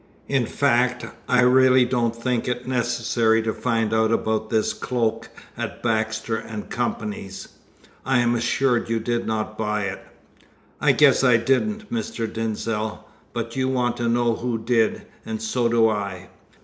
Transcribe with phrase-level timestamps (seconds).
[0.27, 5.29] "In fact, I really don't think it is necessary to find out about this cloak
[5.55, 7.49] at Baxter & Co.'s.
[8.03, 10.03] I am assured you did not buy it."
[10.81, 12.25] "I guess I didn't, Mr.
[12.25, 16.29] Denzil; but you want to know who did, and so do I.